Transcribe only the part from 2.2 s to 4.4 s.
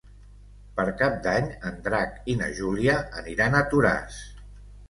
i na Júlia aniran a Toràs.